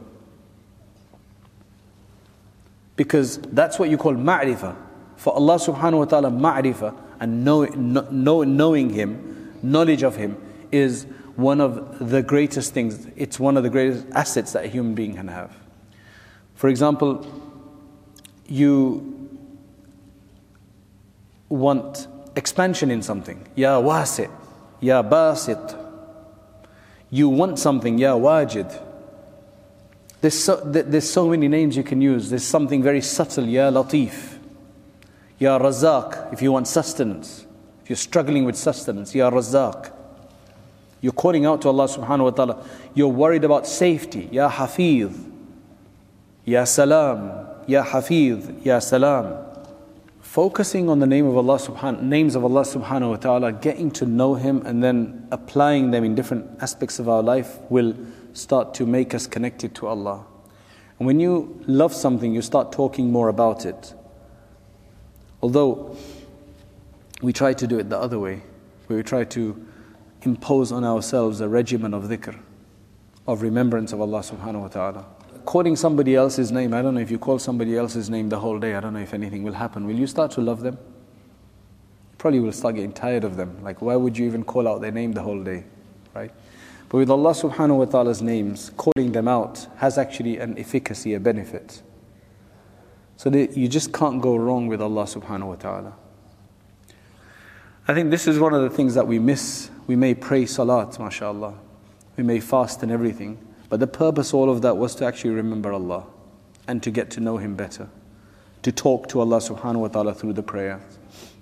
[3.00, 4.76] Because that's what you call ma'rifah.
[5.16, 10.36] For Allah subhanahu wa ta'ala, ma'rifah and know, know, knowing Him, knowledge of Him,
[10.70, 11.06] is
[11.38, 13.08] one of the greatest things.
[13.16, 15.56] It's one of the greatest assets that a human being can have.
[16.56, 17.26] For example,
[18.48, 19.30] you
[21.48, 23.48] want expansion in something.
[23.56, 24.30] Ya wasi',
[24.82, 25.86] Ya basit.
[27.10, 28.88] You want something, Ya wajid.
[30.22, 32.30] There's so, there's so many names you can use.
[32.30, 34.38] There's something very subtle, Ya latif.
[35.40, 37.46] Ya razak, if you want sustenance.
[37.84, 39.94] If you're struggling with sustenance, Ya razak.
[41.02, 42.66] You're calling out to Allah subhanahu wa ta'ala.
[42.94, 45.18] You're worried about safety, Ya hafiz.
[46.44, 49.46] Ya salam, Ya hafiz, Ya salam.
[50.20, 54.06] Focusing on the name of Allah subhanahu, names of Allah subhanahu wa ta'ala, getting to
[54.06, 57.96] know Him and then applying them in different aspects of our life will
[58.39, 60.25] start to make us connected to Allah.
[60.97, 63.93] And when you love something, you start talking more about it.
[65.41, 65.97] Although
[67.21, 68.41] we try to do it the other way,
[68.88, 69.65] where we try to
[70.23, 72.38] impose on ourselves a regimen of dhikr,
[73.28, 75.06] of remembrance of Allah subhanahu wa ta'ala
[75.49, 78.60] calling somebody else's name, I don't know if you call somebody else's name the whole
[78.60, 79.88] day, I don't know if anything will happen.
[79.88, 80.78] Will you start to love them?
[82.19, 83.63] Probably will start getting tired of them.
[83.63, 85.63] Like, why would you even call out their name the whole day?
[86.13, 86.32] Right?
[86.89, 91.19] But with Allah subhanahu wa ta'ala's names, calling them out has actually an efficacy, a
[91.19, 91.84] benefit.
[93.15, 95.93] So that you just can't go wrong with Allah subhanahu wa ta'ala.
[97.88, 99.69] I think this is one of the things that we miss.
[99.86, 101.54] We may pray salat, mashallah.
[102.17, 103.38] We may fast and everything.
[103.69, 106.06] But the purpose all of that was to actually remember Allah
[106.67, 107.88] and to get to know Him better,
[108.63, 110.82] to talk to Allah subhanahu wa ta'ala through the prayer,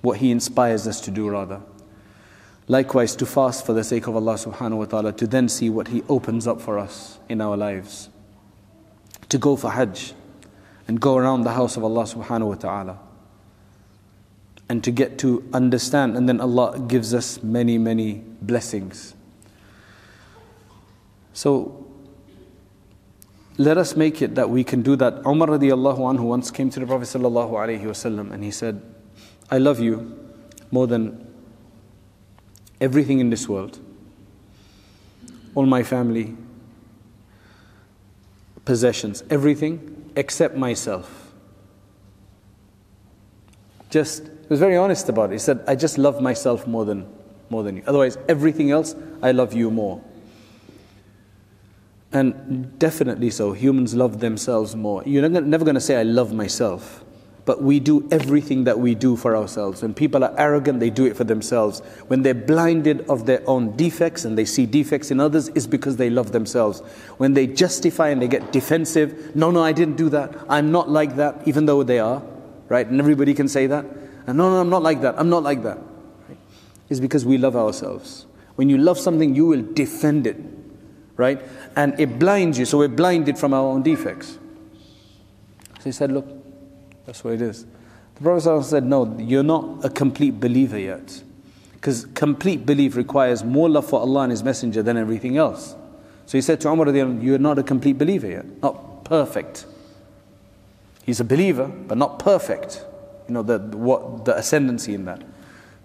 [0.01, 1.61] what He inspires us to do rather.
[2.67, 5.87] Likewise, to fast for the sake of Allah subhanahu wa ta'ala, to then see what
[5.87, 8.09] He opens up for us in our lives.
[9.29, 10.13] To go for Hajj
[10.87, 12.99] and go around the house of Allah subhanahu wa ta'ala.
[14.67, 19.13] And to get to understand, and then Allah gives us many, many blessings.
[21.31, 21.85] So,
[23.57, 25.25] let us make it that we can do that.
[25.25, 28.81] Umar radiallahu anhu once came to the Prophet sallallahu alaihi wasallam and he said,
[29.49, 30.19] I love you
[30.69, 31.26] more than
[32.79, 33.79] everything in this world.
[35.55, 36.35] All my family,
[38.65, 41.31] possessions, everything except myself.
[43.89, 45.33] Just, he was very honest about it.
[45.33, 47.07] He said, I just love myself more than,
[47.49, 47.83] more than you.
[47.87, 50.01] Otherwise, everything else, I love you more.
[52.11, 55.03] And definitely so, humans love themselves more.
[55.05, 57.03] You're never going to say, I love myself.
[57.47, 59.81] But we do everything that we do for ourselves.
[59.81, 61.79] When people are arrogant, they do it for themselves.
[62.07, 65.95] When they're blinded of their own defects and they see defects in others, it's because
[65.95, 66.81] they love themselves.
[67.17, 70.35] When they justify and they get defensive, no, no, I didn't do that.
[70.47, 72.21] I'm not like that, even though they are,
[72.67, 72.85] right?
[72.85, 73.85] And everybody can say that.
[74.27, 75.17] And no, no, I'm not like that.
[75.17, 75.77] I'm not like that.
[76.27, 76.37] Right?
[76.89, 78.25] It's because we love ourselves.
[78.57, 80.37] When you love something, you will defend it
[81.17, 81.41] right?
[81.75, 84.37] And it blinds you, so we're blinded from our own defects.
[85.79, 86.36] So he said, Look,
[87.07, 87.65] that's what it is.
[88.15, 91.23] The Prophet said, No, you're not a complete believer yet.
[91.71, 95.75] Because complete belief requires more love for Allah and His Messenger than everything else.
[96.25, 99.65] So he said to Umar, You're not a complete believer yet, not perfect.
[101.05, 102.83] He's a believer, but not perfect.
[103.29, 105.23] You know, the, what, the ascendancy in that.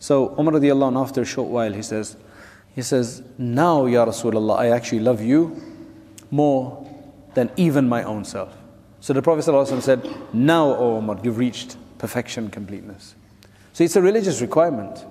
[0.01, 0.57] So Umar,
[1.01, 2.17] after a short while, he says,
[2.75, 5.63] he says, Now, Ya Rasulullah, I actually love you
[6.33, 6.85] more
[7.35, 8.57] than even my own self.
[9.03, 13.15] So the Prophet ﷺ said, Now, O Umar, you've reached perfection, completeness.
[13.75, 15.05] So it's a religious requirement.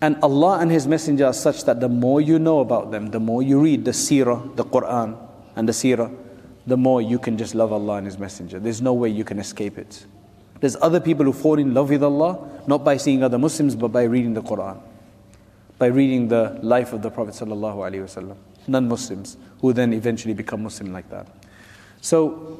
[0.00, 3.18] And Allah and His Messenger are such that the more you know about them, the
[3.18, 5.18] more you read the seerah, the Quran,
[5.56, 6.14] and the seerah,
[6.66, 8.60] the more you can just love Allah and His Messenger.
[8.60, 10.06] There's no way you can escape it.
[10.60, 13.88] There's other people who fall in love with Allah, not by seeing other Muslims, but
[13.88, 14.80] by reading the Quran
[15.78, 21.08] by reading the life of the Prophet ﷺ, non-Muslims, who then eventually become Muslim like
[21.10, 21.26] that.
[22.01, 22.59] So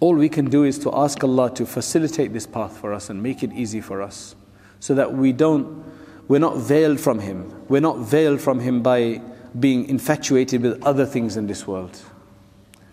[0.00, 3.22] all we can do is to ask Allah to facilitate this path for us and
[3.22, 4.34] make it easy for us
[4.80, 5.84] so that we don't
[6.28, 9.20] we're not veiled from him we're not veiled from him by
[9.58, 12.02] being infatuated with other things in this world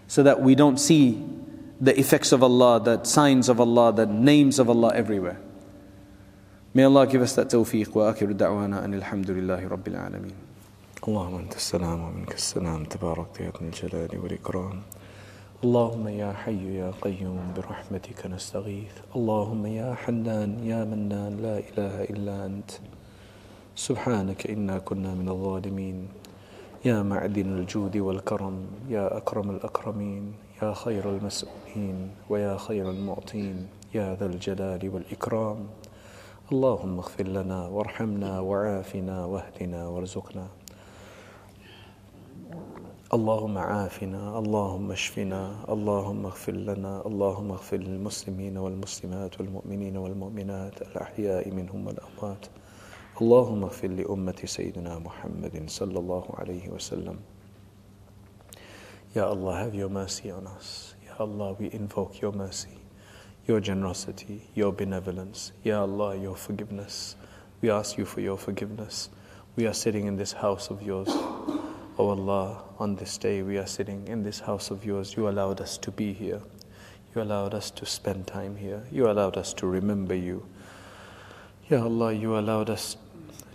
[0.08, 1.22] so that we don't see
[1.82, 5.40] the effects of Allah the signs of Allah the names of Allah everywhere
[6.76, 10.34] May Allah give us that tawfiq wa akhiru da'wana and alhamdulillahi rabbil alameen.
[11.04, 14.82] اللهم أنت السلام ومنك السلام تبارك يا ذا الجلال والإكرام
[15.59, 18.95] اللهم يا حي يا قيوم برحمتك نستغيث.
[19.17, 22.71] اللهم يا حنان يا منان لا إله إلا أنت.
[23.75, 26.09] سبحانك إنا كنا من الظالمين.
[26.85, 28.57] يا معدن الجود والكرم
[28.89, 30.25] يا أكرم الأكرمين
[30.63, 35.59] يا خير المسؤولين ويا خير المعطين يا ذا الجلال والإكرام.
[36.53, 40.47] اللهم اغفر لنا وارحمنا وعافنا واهدنا وارزقنا.
[43.14, 51.88] اللهم عافنا اللهم اشفنا اللهم اغفر لنا اللهم اغفر للمسلمين والمسلمات والمؤمنين والمؤمنات الأحياء منهم
[51.88, 52.46] والأموات
[53.22, 57.18] اللهم اغفر لأمة سيدنا محمد صلى الله عليه وسلم
[59.16, 60.96] Ya Allah, have your mercy on us.
[61.06, 62.82] Ya Allah, we invoke your mercy,
[63.46, 65.52] your generosity, your benevolence.
[65.64, 67.16] Ya Allah, your forgiveness.
[67.62, 69.10] We ask you for your forgiveness.
[69.56, 71.10] We are sitting in this house of yours.
[72.01, 75.17] Oh Allah, on this day we are sitting in this house of yours.
[75.17, 76.41] You allowed us to be here.
[77.13, 78.85] You allowed us to spend time here.
[78.93, 80.47] You allowed us to remember you.
[81.69, 82.97] Ya Allah, you allowed us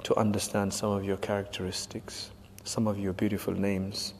[0.04, 2.32] to understand some of your characteristics,
[2.66, 4.14] some of your beautiful names.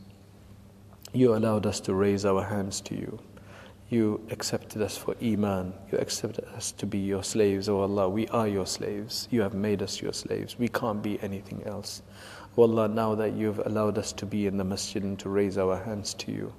[1.12, 3.20] You allowed us to raise our hands to you.
[3.90, 5.74] You accepted us for Iman.
[5.92, 8.08] You accepted us to be your slaves, O oh Allah.
[8.08, 9.28] We are your slaves.
[9.32, 10.58] You have made us your slaves.
[10.58, 12.02] We can't be anything else.
[12.56, 15.18] O oh Allah, now that you have allowed us to be in the masjid and
[15.18, 16.54] to raise our hands to you,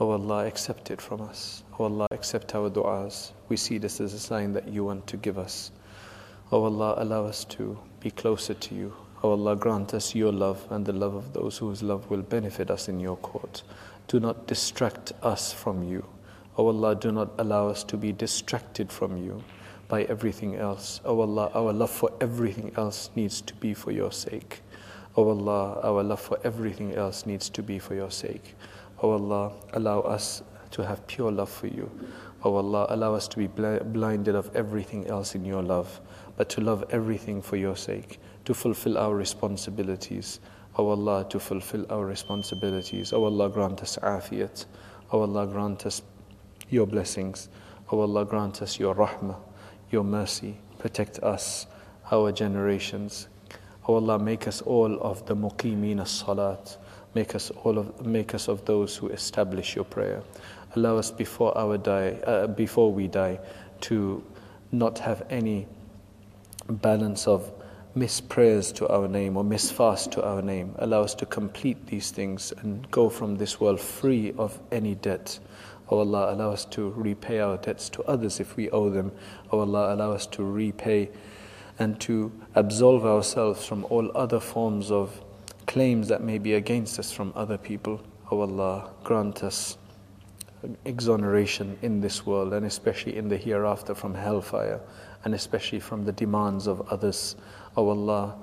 [0.00, 1.62] O oh Allah, accept it from us.
[1.78, 3.32] O Allah, accept our du'as.
[3.48, 5.72] We see this as a sign that you want to give us.
[6.52, 8.92] O Allah, allow us to be closer to you.
[9.22, 12.70] O Allah, grant us your love and the love of those whose love will benefit
[12.70, 13.62] us in your court.
[14.08, 16.04] Do not distract us from you.
[16.58, 19.42] O Allah, do not allow us to be distracted from you
[19.88, 21.00] by everything else.
[21.06, 24.60] O Allah, our love for everything else needs to be for your sake.
[25.18, 28.54] O Allah, our love for everything else needs to be for your sake.
[29.02, 31.90] O Allah, allow us to have pure love for you.
[32.44, 36.00] O Allah, allow us to be bl- blinded of everything else in your love
[36.38, 40.38] but to love everything for your sake, to fulfill our responsibilities.
[40.76, 43.12] O oh Allah, to fulfill our responsibilities.
[43.12, 44.66] O oh Allah, grant us afiyat.
[45.10, 46.00] O oh Allah, grant us
[46.70, 47.48] your blessings.
[47.90, 49.34] O Allah, grant us your rahmah,
[49.90, 50.56] your mercy.
[50.78, 51.66] Protect us,
[52.12, 53.26] our generations.
[53.88, 56.76] O Allah, make us all of the muqimeen as-salat.
[57.14, 60.22] Make us all of make us of those who establish your prayer.
[60.76, 63.40] Allow us before our die, uh, before we die,
[63.82, 64.22] to
[64.70, 65.66] not have any
[66.68, 67.50] balance of
[67.94, 70.74] miss prayers to our name or miss fast to our name.
[70.78, 75.38] Allow us to complete these things and go from this world free of any debt.
[75.90, 79.10] O oh Allah, allow us to repay our debts to others if we owe them.
[79.50, 81.08] O oh Allah, allow us to repay
[81.78, 85.22] and to absolve ourselves from all other forms of
[85.66, 88.00] claims that may be against us from other people.
[88.30, 89.78] O oh Allah, grant us
[90.84, 94.80] exoneration in this world and especially in the hereafter from hellfire
[95.24, 97.36] and especially from the demands of others.
[97.76, 98.36] O oh Allah,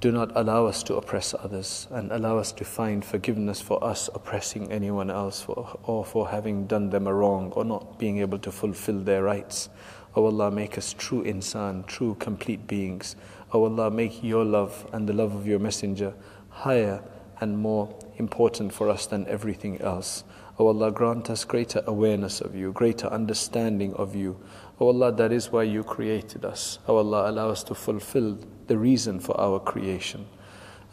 [0.00, 4.08] do not allow us to oppress others and allow us to find forgiveness for us
[4.14, 8.38] oppressing anyone else for, or for having done them a wrong or not being able
[8.38, 9.68] to fulfill their rights.
[10.16, 13.16] O oh Allah, make us true insan, true complete beings.
[13.52, 16.14] O oh Allah, make your love and the love of your messenger
[16.50, 17.02] higher
[17.40, 20.24] and more important for us than everything else.
[20.58, 24.36] O oh Allah, grant us greater awareness of you, greater understanding of you.
[24.80, 26.78] O Allah, that is why you created us.
[26.88, 30.26] O Allah, allow us to fulfill the reason for our creation.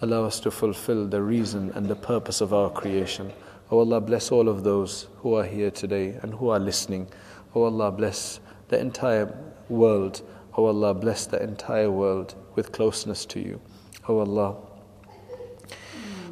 [0.02, 3.32] Allow us to fulfill the reason and the purpose of our creation.
[3.72, 7.08] O Allah, bless all of those who are here today and who are listening.
[7.56, 9.36] O Allah, bless the entire
[9.70, 10.22] world.
[10.58, 13.60] O Allah, bless the entire world with closeness to you.
[14.08, 14.56] O Allah,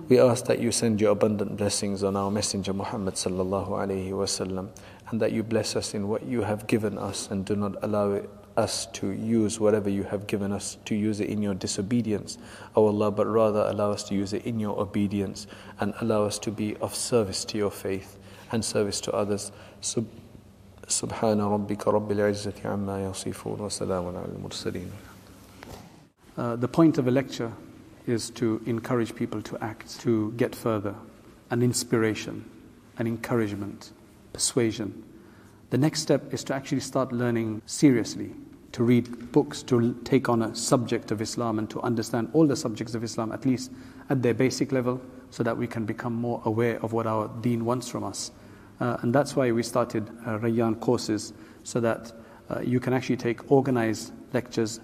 [0.09, 4.69] we ask that you send your abundant blessings on our Messenger Muhammad sallallahu alaihi wasallam,
[5.09, 8.11] and that you bless us in what you have given us, and do not allow
[8.11, 12.37] it, us to use whatever you have given us to use it in your disobedience,
[12.75, 15.47] O Allah, but rather allow us to use it in your obedience,
[15.79, 18.17] and allow us to be of service to your faith
[18.51, 19.51] and service to others.
[19.81, 20.05] Sub-
[20.88, 24.90] سبحان ربك رب العزة عما يصفون وسلام على المرسلين.
[26.36, 27.52] Uh, the point of a lecture
[28.06, 30.94] is to encourage people to act, to get further,
[31.50, 32.44] an inspiration,
[32.96, 33.92] an encouragement,
[34.32, 35.04] persuasion.
[35.70, 38.30] The next step is to actually start learning seriously,
[38.72, 42.56] to read books, to take on a subject of Islam and to understand all the
[42.56, 43.70] subjects of Islam, at least
[44.08, 47.64] at their basic level, so that we can become more aware of what our deen
[47.64, 48.30] wants from us.
[48.79, 52.11] Uh, and that's why we started uh, Rayyan courses, so that
[52.49, 54.79] uh, you can actually take organized lectures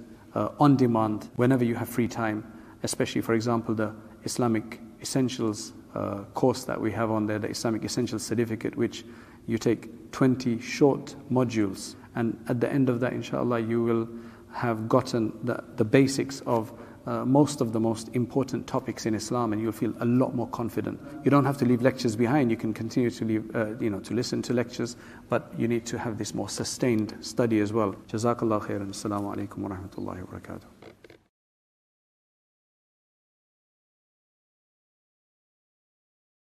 [0.59, 2.43] on demand whenever you have free time
[2.83, 7.83] especially, for example, the Islamic Essentials uh, course that we have on there, the Islamic
[7.83, 9.05] Essentials Certificate, which
[9.47, 11.95] you take 20 short modules.
[12.15, 14.07] And at the end of that, inshallah, you will
[14.53, 16.71] have gotten the, the basics of
[17.10, 20.47] uh, most of the most important topics in Islam, and you'll feel a lot more
[20.49, 20.99] confident.
[21.24, 22.51] You don't have to leave lectures behind.
[22.51, 24.95] You can continue to leave, uh, you know, to listen to lectures,
[25.28, 27.95] but you need to have this more sustained study as well.
[28.07, 28.89] Jazakallah khairan.
[28.89, 30.78] Assalamu alaikum wa.